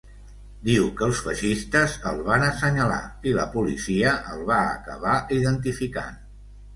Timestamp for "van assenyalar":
2.29-3.01